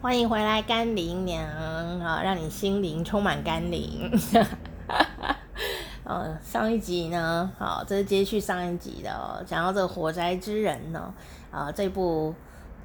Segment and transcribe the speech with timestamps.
[0.00, 1.44] 欢迎回来，甘霖娘
[2.00, 4.08] 啊，让你心灵充满甘霖。
[6.04, 11.12] 呃， 上一集呢，好，这是接续上一集的哦，讲到这个火灾之人呢，
[11.50, 12.32] 啊，这部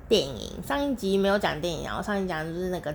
[0.09, 2.91] 电影上一集没有讲电影，然后上一集讲就是那个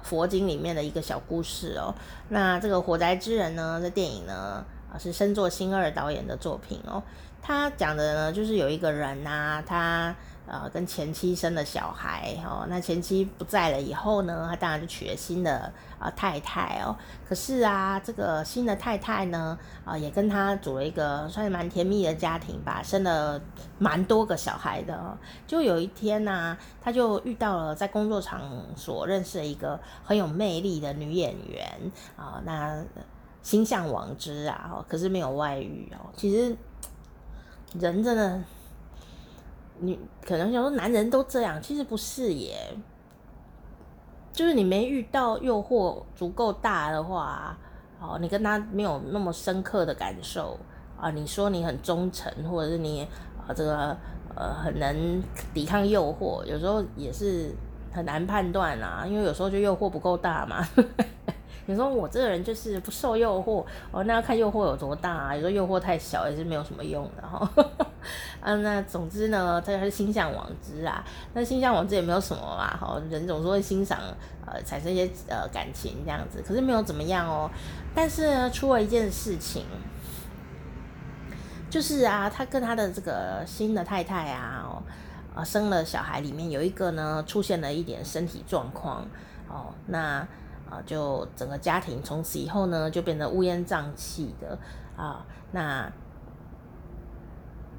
[0.00, 1.92] 佛经里面的一个小故事哦。
[2.28, 4.64] 那这个火灾之人呢，这电影呢，
[4.98, 7.02] 是深作星二导演的作品哦。
[7.42, 10.14] 他讲的呢，就是有一个人呐、啊，他。
[10.48, 16.94] 呃，跟前妻生了小孩哦，那前妻不在了以后呢，他当然就娶了新的啊、太太哦。
[17.28, 23.40] 可是啊，这个新的太太呢，啊、也跟他组了一个算是蛮甜蜜的家庭吧，生了
[23.78, 25.18] 蛮多个小孩的。
[25.48, 28.40] 就有一天呢、他就遇到了在工作场
[28.76, 31.66] 所认识了一个很有魅力的女演员
[32.16, 32.84] 啊、那
[33.46, 36.10] 心向往之啊，可是没有外遇哦。
[36.16, 36.56] 其实
[37.78, 38.42] 人真的。
[39.78, 42.74] 你可能想说男人都这样，其实不是耶，
[44.32, 47.54] 就是你没遇到诱惑足够大的话，
[48.00, 50.58] 哦，你跟他没有那么深刻的感受
[50.98, 53.06] 啊，你说你很忠诚，或者是你
[53.46, 53.94] 啊这个
[54.34, 55.22] 呃很能
[55.52, 57.54] 抵抗诱惑，有时候也是
[57.92, 60.66] 很难判断啊，因为有时候就诱惑不够大嘛。
[61.66, 65.34] 你说我这个人就是不受诱惑哦，那要看诱惑有多大啊。
[65.34, 67.48] 有时候诱惑太小也是没有什么用的哈。
[68.40, 71.04] 啊，那总之呢，他是心向往之啊。
[71.34, 73.98] 那心向往之也没有什么嘛，哈，人总是会欣赏
[74.46, 77.50] 呃，产生一些呃感情这样子，可是没有怎么样哦。
[77.92, 79.64] 但是呢，出了一件事情，
[81.68, 84.80] 就是啊，他跟他的这个新的太太啊，
[85.34, 89.04] 啊，生了小孩，里面有一个呢出现了一点身体状况
[89.48, 90.24] 哦，那。
[90.84, 94.58] 就整个家庭从此以后呢，就变得乌烟瘴气的
[94.96, 95.24] 啊。
[95.52, 95.90] 那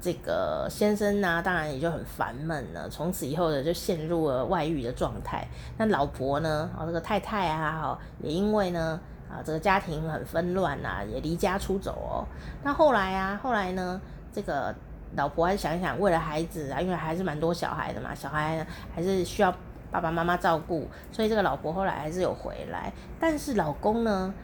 [0.00, 2.88] 这个先生呢，当然也就很烦闷了。
[2.88, 5.46] 从此以后呢，就陷入了外遇的状态。
[5.76, 12.24] 那老婆呢，啊，这个太太啊，也因为呢，啊，这个家庭很纷乱啊，也离家出走哦。
[12.62, 14.00] 那后来啊，后来呢，
[14.32, 14.74] 这个
[15.16, 19.54] 老婆还想一想，为了孩子啊，因为还是蛮多小孩的嘛，小孩还是需要。
[19.90, 24.34] 爸爸妈妈照顾，所以这个老婆后来还是有回来，但是老公呢，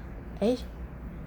[0.40, 0.56] 诶，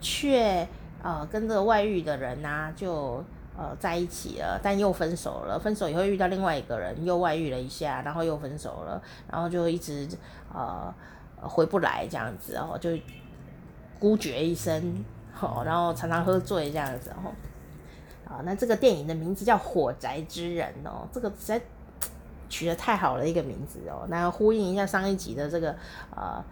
[0.01, 0.67] 却
[1.03, 3.23] 呃跟这个外遇的人呐、啊、就
[3.55, 5.59] 呃在一起了，但又分手了。
[5.59, 8.99] 分手以后遇到另外一个人，又外遇了一下，然后又分手了，
[9.31, 10.07] 然后就一直
[10.51, 10.91] 呃
[11.39, 12.89] 回不来这样子哦，就
[13.99, 15.05] 孤绝一生，
[15.39, 17.31] 哦，然后常常喝醉这样子哦。
[18.27, 21.61] 啊，那这个电影的名字叫《火宅之人》哦，这个在。
[22.49, 25.75] 取得太好了一个名字哦，那呼应一下上一集的这个
[26.15, 26.43] 呃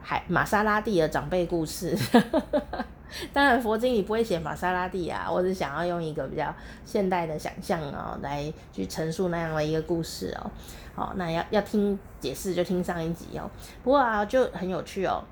[0.00, 1.96] 海玛莎拉蒂的长辈故事。
[3.30, 6.54] 当然佛经里不会写玛莎拉蒂啊，我只想要用一个比较
[6.84, 10.50] 现代的想象哦，来去陈述那样的一个故事哦。
[10.94, 13.50] 好，那要要听解释就听上一集哦。
[13.84, 15.22] 不过啊，就很有趣哦。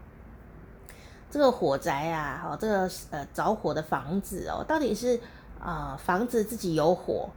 [1.30, 5.18] 这个火宅啊，好，这个呃着火的房子哦，到底是
[5.58, 7.30] 啊、房子自己有火？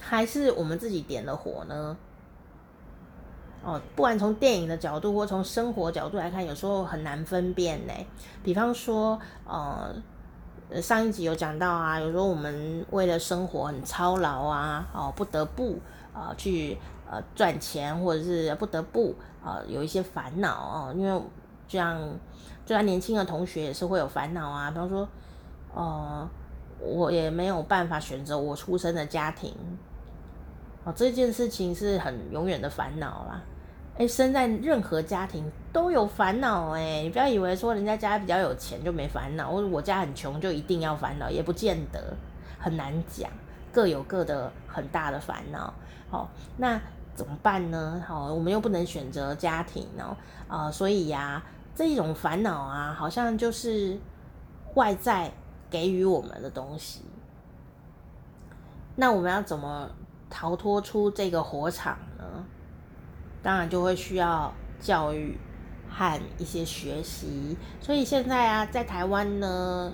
[0.00, 1.96] 还是我们自己点的火呢？
[3.64, 7.92] 哦，不管从电影的角度或从生活角度来看，有时候很难分辨呢。
[8.44, 9.92] 比方说，呃，
[10.80, 15.76] 上一集有讲到啊，有时候我们为了生活很操劳啊，哦，不得不
[16.12, 16.78] 啊、呃、去
[17.10, 20.94] 呃赚钱，或者是不得不啊、呃、有一些烦恼哦。
[20.96, 21.22] 因为
[21.66, 22.00] 这样，
[22.64, 24.70] 就算年轻的同学也是会有烦恼啊。
[24.70, 25.08] 比方说，
[25.74, 26.28] 呃，
[26.80, 29.54] 我也没有办法选择我出生的家庭。
[30.84, 33.42] 哦，这件事情是很永远的烦恼啦。
[33.98, 42.16] 哎，生在任何家庭都有烦恼哎，你不要以为说人家家比较有钱就没烦恼，或者我家很穷就一定要烦恼，也不见得，
[42.60, 43.28] 很难讲，
[43.72, 45.74] 各有各的很大的烦恼。
[46.08, 46.80] 好，那
[47.16, 48.00] 怎么办呢？
[48.06, 51.42] 好，我们又不能选择家庭哦，啊，所以呀，
[51.74, 53.98] 这一种烦恼啊，好像就是
[54.74, 55.32] 外在
[55.70, 57.02] 给予我们的东西。
[58.96, 59.90] 那我们要怎么？
[60.30, 62.44] 逃脱出这个火场呢，
[63.42, 65.38] 当然就会需要教育
[65.88, 67.56] 和一些学习。
[67.80, 69.90] 所以现在啊，在台湾呢。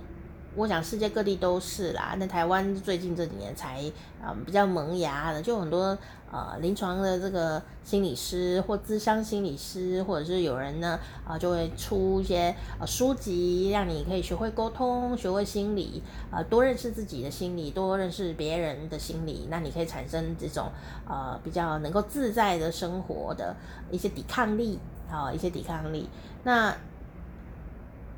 [0.57, 3.81] 我想世界各地都是啦，那台湾最近这几年才
[4.23, 5.97] 啊、比较萌芽的，就很多
[6.31, 20.71] 呃临床的这个心理师或咨商心理师，或者是有人呢啊、就会出一些呃书籍，让你可以学会沟通，学会心理啊、呃，多认识自己的心理，多认识别人的心理，那你可以产生这种
[21.09, 23.55] 呃比较能够自在的生活的
[23.91, 24.79] 一些抵抗力
[25.11, 26.09] 啊、一些抵抗力，
[26.45, 26.75] 那。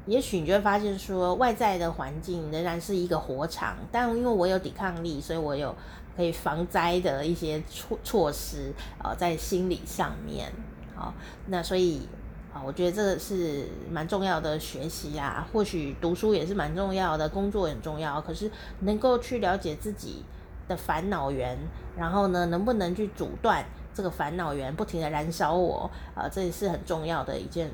[0.06, 5.74] 也许你就会发现说，外在的环境仍然是一个火场，但因为我有抵抗力，所以我有
[6.16, 8.72] 可以防灾的一些措措施
[9.02, 10.52] 啊，在心理上面
[10.94, 11.12] 好，
[11.46, 12.08] 那所以
[12.54, 15.44] 啊，我觉得这个是蛮重要的学习啊。
[15.52, 18.20] 或许读书也是蛮重要的，工作很重要。
[18.20, 18.48] 可是
[18.80, 20.22] 能够去了解自己
[20.68, 21.58] 的烦恼源，
[21.98, 26.28] 然后呢，能不能去阻断这个烦恼源不停地燃烧我啊？
[26.28, 27.68] 这也是很重要的一件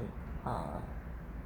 [0.45, 0.65] 呃。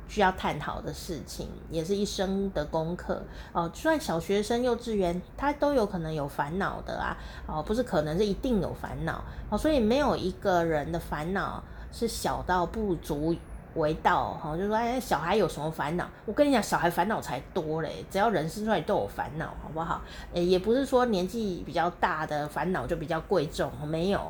[0.09, 3.23] 需要探讨的事情，也是一生的功课
[3.53, 3.69] 哦。
[3.73, 7.17] 就算小学生、幼稚园，他都有可能有烦恼的啊。
[7.47, 9.59] 哦，不是可能是一定有烦恼哦。
[9.59, 11.63] 所以没有一个人的烦恼
[11.93, 13.35] 是小到不足
[13.75, 14.57] 为道哈。
[14.57, 16.09] 就说，哎，小孩有什么烦恼？
[16.25, 18.05] 我跟你讲，小孩烦恼才多嘞。
[18.11, 20.01] 只要人生出来都有烦恼，好不好？
[20.33, 24.21] 诶，也不是说年纪比较大的烦恼就比较贵重，没有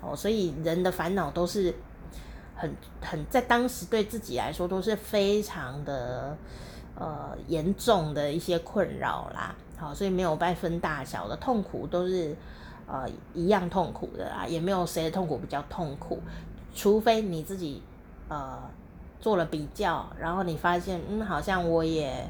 [0.00, 0.16] 哦。
[0.16, 1.74] 所以人的烦恼都是。
[2.60, 2.70] 很
[3.00, 6.36] 很在当时对自己来说都是非常的
[6.94, 12.36] 呃严重的一些困扰啦，好，所以没有不分大小的痛苦都是
[12.86, 16.20] 呃一样痛苦的啦，也没有谁的痛苦比较痛苦，
[16.74, 17.82] 除非你自己
[18.28, 18.58] 呃
[19.18, 22.28] 做了比较，然后你发现嗯好像我也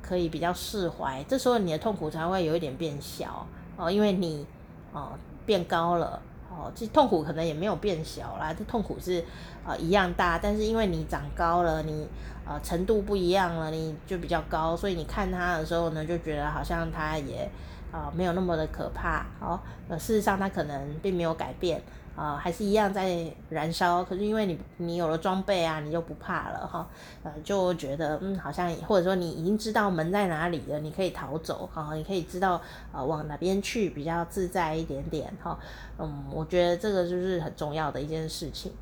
[0.00, 4.46] 可以比较释怀，这时候你的痛苦才会有一点变小哦，因为你
[4.94, 5.12] 哦
[5.44, 6.22] 变高了。
[6.58, 9.24] 哦，其实痛苦可能也没有变小啦，这痛苦是
[9.64, 12.08] 呃一样大，但是因为你长高了，你
[12.44, 17.48] 呃程度不一样了，你就比较高，所以你看他的时候呢，就觉得好像他也
[17.92, 19.24] 啊、呃、没有那么的可怕。
[19.40, 21.80] 哦，呃事实上他可能并没有改变。
[22.18, 26.84] 啊、还是一样在燃烧，可是因为你你有了装备啊，你就不怕了哈，
[27.22, 32.60] 呃，就觉得嗯，好像或者说你已经知道门在哪里了，你可以逃走哈，你可以知道
[32.92, 35.56] 呃往哪边去比较自在一点点哈，
[35.96, 38.72] 嗯，我觉得这个就是很重要的一件事情。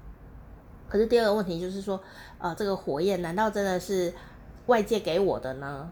[0.89, 2.01] 可是第二个问题就是说，
[2.39, 4.15] 呃，这个火焰难道真的是
[4.65, 5.91] 外界给我的呢？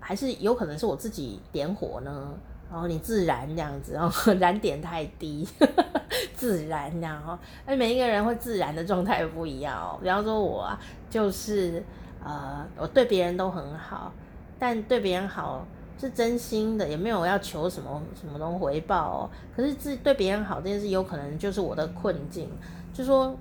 [0.00, 2.34] 还是有可能是我自己点火呢？
[2.68, 5.46] 然后你自燃这样子，然后燃点太低，
[6.36, 7.36] 自然这样哈。
[7.64, 9.98] 哎，每一个人会自然的状态不一样哦。
[10.00, 10.78] 比方说我啊，
[11.10, 11.82] 就是
[12.22, 14.12] 呃，我对别人都很好，
[14.58, 15.66] 但对别人好
[15.98, 19.30] 是真心的，也没有要求什么什么东回报哦。
[19.56, 22.48] 可是自对别人好这件事，有可能就是我的困境。
[22.92, 23.34] 就是说，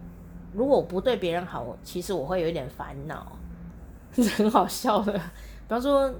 [0.54, 3.28] 如果我不对别人好，其实我会有一点烦恼，
[4.14, 5.14] 是很好笑的。
[5.14, 5.20] 比
[5.68, 6.12] 方说。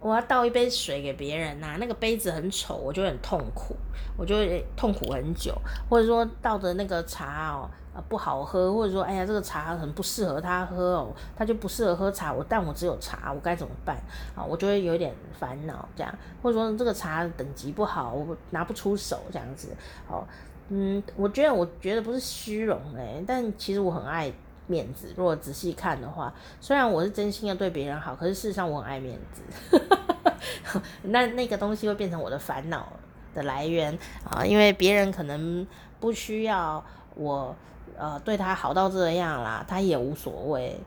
[0.00, 3.74] 我要倒一杯水给别人呐、那个杯子很丑，我就很痛苦，
[4.16, 4.36] 我就
[4.76, 5.52] 痛苦很久。
[5.88, 13.96] 或者说倒的那个茶哦，啊不好喝，或者说哎呀这个茶很不适合他喝哦，他就不适合喝茶，我但我只有茶，我该怎么办
[14.36, 14.44] 啊？
[14.44, 19.68] 我就会有点烦恼这样，或者说这个茶等级不好，我拿不出手这样子。
[20.08, 20.24] 哦，
[20.68, 24.32] 嗯，我觉得我觉得不是虚荣哎，但其实我很爱。
[24.68, 29.80] 面子，如果仔细看的话，虽然我是真心的对别人好，可是事实上我很爱面子，
[31.02, 32.92] 那那个东西会变成我的烦恼
[33.34, 33.98] 的来源
[34.30, 35.66] 啊，因为别人可能
[35.98, 36.84] 不需要
[37.16, 37.56] 我
[37.96, 40.78] 呃对他好到这样啦，他也无所谓。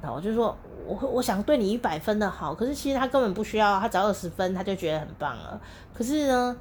[0.00, 5.60] 然后就说我我想对你一百分的好，可是其实他根本不需要，他只要二十分他就觉得很棒了。
[5.92, 6.56] 可是呢，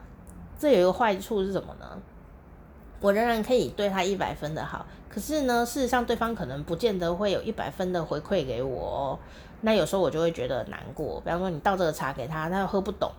[0.57, 1.85] 这有一个坏处是什么呢？
[2.99, 9.19] 我仍然可以对他一百分的好，可是呢，事实上对方可能不见得会有一百分的回馈给我哦。
[9.61, 11.21] 那有时候我就会觉得难过。
[11.21, 13.11] 比方说，你倒这个茶给他，他又喝不懂，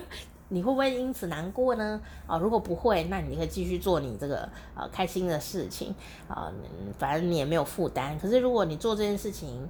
[0.48, 2.00] 你会不会因此难过呢？
[2.26, 5.94] 啊，如果不会，那你可以继续做你这个啊开心的事情
[6.28, 6.52] 啊，
[6.98, 8.18] 反正你也没有负担。
[8.18, 9.68] 可是如果你做这件事情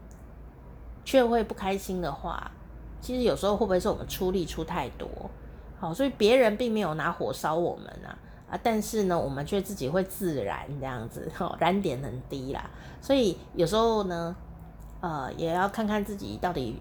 [1.04, 2.50] 却会不开心的话，
[3.00, 5.08] 其实有时候会不会是我们出力出太多？
[5.78, 8.18] 好，所以别人并没有拿火烧我们啊。
[8.50, 12.70] 啊，但是呢，我们却自己会自燃这样子，吼，燃点很低啦。
[13.00, 14.36] 所以有时候呢，
[15.00, 16.80] 呃，也要看看自己到底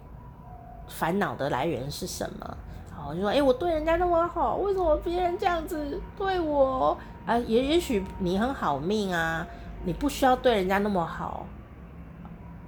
[0.88, 2.58] 烦恼的来源是什么。
[2.96, 6.98] 好，就说，哎，我对人家那么好，为什么别人这样子对我？
[7.26, 9.46] 啊，也也许你很好命啊，
[9.84, 11.46] 你不需要对人家那么好，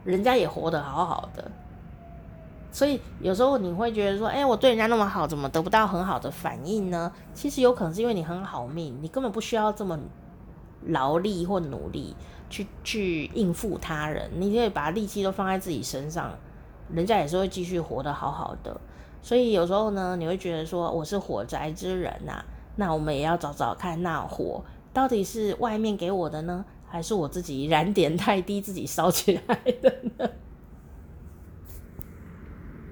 [0.04, 1.52] 人家也活得好好的。
[2.72, 7.12] 所以有时候你会觉得说，哎，我对人家那么好，怎么得不到很好的反应呢？
[7.34, 9.98] 其实有可能是因为你很好命，你根本不需要这么
[10.86, 12.16] 劳力或努力
[12.50, 16.32] 去去应付他人，你可以把力气都放在自己身上，
[16.94, 18.80] 人家也是会继续活得好好的。
[19.24, 22.44] 所以有时候呢，你会觉得说我是火宅之人呐，
[22.76, 30.30] 那我们也要找找看，那火到底是外面给我的呢，还是我自己燃点太低，自己烧起来的呢？